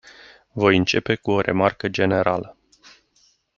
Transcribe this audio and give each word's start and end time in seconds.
Voi 0.51 0.77
începe 0.77 1.15
cu 1.15 1.31
o 1.31 1.39
remarcă 1.39 1.87
generală. 1.87 2.57